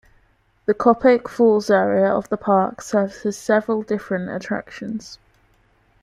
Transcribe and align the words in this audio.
The 0.65 0.73
Copake 0.73 1.29
Falls 1.29 1.69
Area 1.69 2.09
of 2.11 2.27
the 2.29 2.35
park 2.35 2.81
services 2.81 3.37
several 3.37 3.83
different 3.83 4.31
attractions. 4.31 5.19